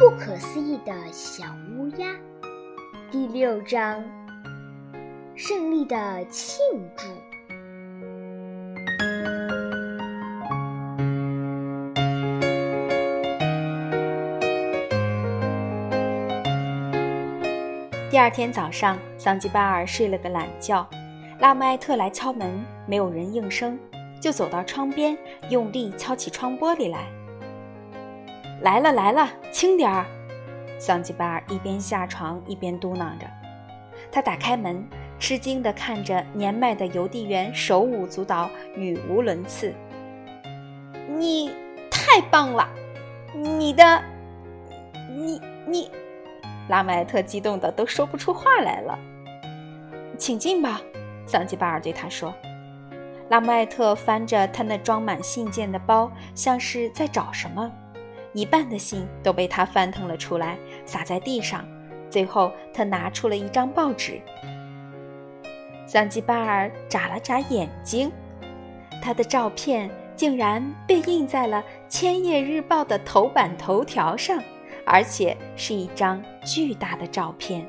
[0.00, 1.44] 不可思议的小
[1.76, 2.16] 乌鸦，
[3.10, 4.02] 第六章：
[5.36, 6.58] 胜利的庆
[6.96, 7.04] 祝。
[18.10, 20.88] 第二天早上，桑吉巴尔睡了个懒觉，
[21.40, 23.78] 拉姆艾特来敲门，没有人应声，
[24.18, 25.14] 就走到窗边，
[25.50, 27.19] 用力敲起窗玻璃来。
[28.60, 30.04] 来了来了，轻点儿！
[30.78, 33.26] 桑吉巴尔一边下床一边嘟囔着。
[34.12, 34.86] 他打开门，
[35.18, 39.74] 吃惊地看着年迈的邮递员手舞足蹈，语无伦次。
[41.18, 41.50] 你
[41.90, 42.68] 太棒了！
[43.34, 44.02] 你的，
[45.08, 45.90] 你你。
[46.68, 48.98] 拉麦特激动的都说不出话来了。
[50.18, 50.80] 请进吧，
[51.26, 52.34] 桑吉巴尔对他说。
[53.30, 57.70] 拉麦特翻着他那装满信件的包，像是在找什么。
[58.32, 61.66] 一半的信都被他翻腾了出来，洒在地上。
[62.08, 64.20] 最后，他拿出了一张报纸。
[65.86, 68.10] 桑吉巴尔眨了眨眼睛，
[69.02, 74.42] 他的照片竟然被印在了《千叶日报》的头版头条上。
[74.86, 77.64] 而且是一张巨大的照片，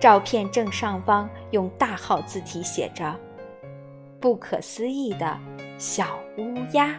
[0.00, 3.14] 照片正上方用大号字体写着
[4.18, 5.38] “不可思议的
[5.76, 6.98] 小乌鸦”。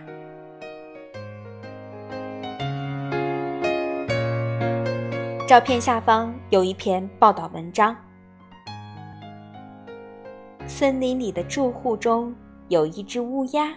[5.49, 7.95] 照片下方有一篇报道文章：
[10.67, 12.35] 森林里的住户中
[12.67, 13.75] 有一只乌鸦，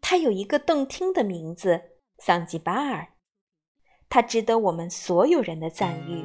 [0.00, 1.78] 它有一个动听的名字——
[2.24, 3.06] 桑吉巴尔。
[4.08, 6.24] 它值得我们所有人的赞誉。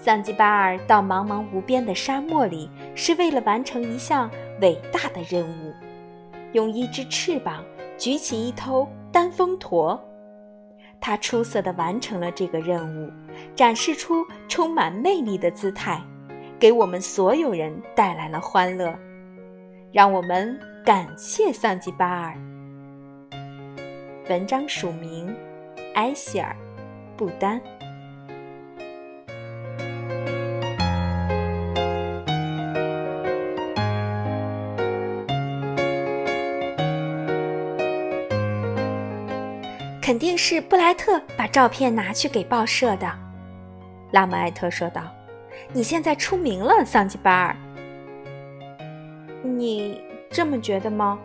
[0.00, 4.28] 桑吉巴尔到茫茫无边的沙漠里，是为了完成一项
[4.60, 5.72] 伟大的任务——
[6.54, 7.64] 用一只翅膀
[7.96, 9.96] 举起一头单峰驼。
[11.00, 13.10] 他出色地完成了这个任务，
[13.56, 16.00] 展示出充满魅力的姿态，
[16.58, 18.94] 给我们所有人带来了欢乐。
[19.92, 22.34] 让我们感谢桑吉巴尔。
[24.28, 25.34] 文章署名。
[25.94, 26.54] 埃希尔，
[27.16, 27.60] 布丹。
[40.10, 43.08] 肯定是布莱特把照片拿去给报社的，
[44.10, 45.02] 拉姆艾特说道
[45.72, 47.56] ：“你现在出名了，桑吉巴尔。”
[49.40, 51.16] 你这么觉得吗？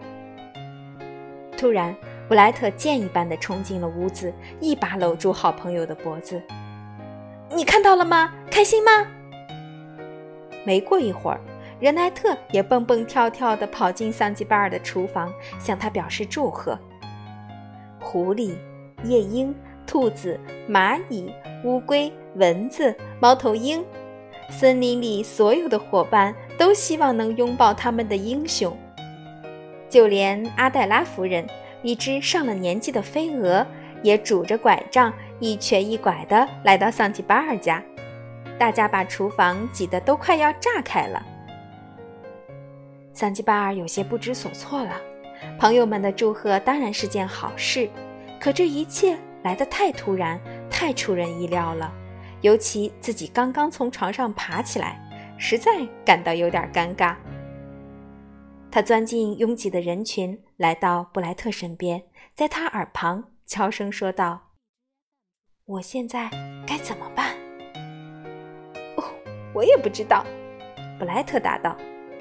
[1.58, 1.96] 突然。
[2.28, 6.40] 布莱特箭一般的冲进了屋子，一把搂住好朋友的脖子。
[7.56, 8.32] “你看到了吗？
[8.52, 8.92] 开心吗？”
[10.64, 11.42] 没过一会儿，
[11.80, 16.78] 任奈特也蹦蹦跳跳地跑进桑吉巴尔的厨房，向他表示祝贺。
[18.00, 18.54] 狐狸、
[19.04, 19.54] 夜莺、
[19.86, 20.40] 兔子、
[20.70, 21.32] 蚂蚁、
[21.64, 23.84] 乌龟、蚊子、猫头鹰，
[24.50, 28.76] 森林里所有的伙伴都希望能拥抱他们的英雄，
[29.90, 31.46] 就连阿黛拉夫人。
[31.84, 33.64] 一只上了年纪的飞蛾
[34.02, 37.84] 也拄着拐杖，一瘸一拐地来到桑吉巴尔家。
[38.58, 41.24] 大家把厨房挤得都快要炸开了。
[43.14, 45.00] 桑吉巴尔有些不知所措了。
[45.60, 47.88] 朋友们的祝贺当然是件好事，
[48.46, 50.40] 可这一切来得太突然，
[50.70, 51.92] 太出人意料了。
[52.42, 55.02] 尤其自己刚刚从床上爬起来，
[55.36, 55.72] 实在
[56.06, 57.16] 感到有点尴尬。
[58.70, 62.04] 他钻进拥挤的人群，来到布莱特身边，
[62.36, 64.52] 在他耳旁悄声说道
[65.66, 66.30] ：“我现在
[66.68, 67.36] 该怎么办
[68.96, 69.04] ？”“哦，
[69.56, 70.24] 我也不知道。”
[71.00, 71.76] 布莱特答道。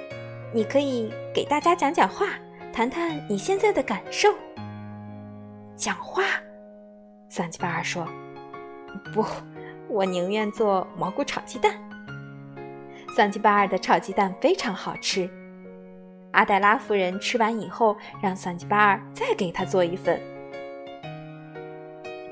[0.54, 2.28] “你可以给大家讲讲话，
[2.72, 4.34] 谈谈你现在的感受。
[5.76, 6.22] ”“讲话？”
[7.28, 8.06] 桑吉巴尔说。
[9.12, 9.25] “不，
[9.88, 11.72] 我宁愿做蘑菇炒鸡蛋。”
[13.16, 15.28] 桑吉巴尔的炒鸡蛋非常好吃。
[16.32, 20.20] 阿黛拉夫人吃完以后，让桑吉巴尔再给他做一份。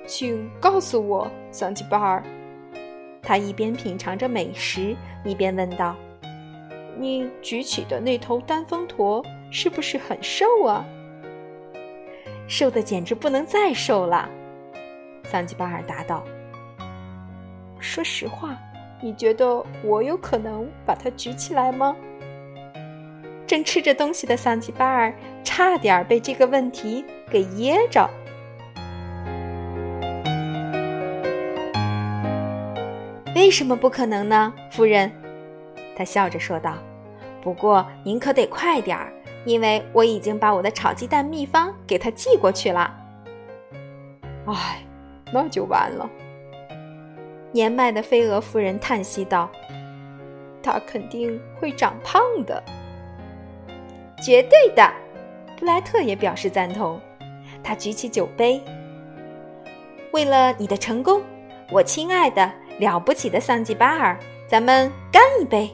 [0.06, 2.22] 请告诉我，桑吉巴尔。
[3.22, 5.96] 他一边品尝着美食，一边问道
[6.98, 10.84] ：“你举起的那头单峰驼是不是很瘦啊
[12.46, 14.28] ？”“瘦的简直不能再瘦了。”
[15.24, 16.24] 桑吉巴尔答道。
[17.80, 18.56] “说实话，
[19.00, 21.96] 你觉得我有可能把它举起来吗？”
[23.46, 25.12] 正吃着东西的桑吉巴尔
[25.44, 28.08] 差点被这个问题给噎着。
[33.34, 35.10] 为什么不可能呢，夫人？
[35.96, 36.76] 他笑着说道。
[37.42, 39.12] 不过您可得快点儿，
[39.44, 42.94] 因为我已经把我的炒鸡蛋秘方给他寄过去了。
[44.46, 44.84] 哎，
[45.32, 46.08] 那就完了。
[47.52, 49.50] 年迈的飞蛾夫人叹息道
[50.62, 52.62] ：“他肯定会长胖的。”
[54.22, 54.90] 绝对的，
[55.58, 57.00] 布莱特也表示赞同。
[57.62, 58.62] 他举起酒杯，
[60.12, 61.20] 为了你的成功，
[61.70, 64.18] 我亲爱的、了不起的桑吉巴尔，
[64.48, 65.70] 咱们干一杯！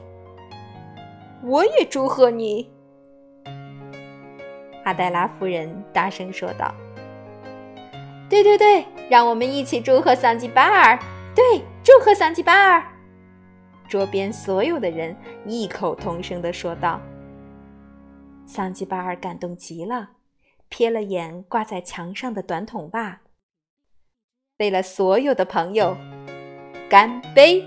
[1.43, 2.71] 我也祝贺你，
[4.89, 6.75] 阿黛拉夫人大声说道。
[8.27, 10.99] 对对对，让我们一起祝贺桑吉巴尔！
[11.35, 12.83] 对，祝贺桑吉巴尔！
[13.87, 15.15] 桌边所有的人
[15.45, 17.03] 异口同声的说道。
[18.47, 20.13] 桑吉巴尔感动极了，
[20.71, 23.21] 瞥了眼挂在墙上的短筒袜。
[24.57, 25.95] 为了所有的朋友，
[26.89, 27.63] 干杯！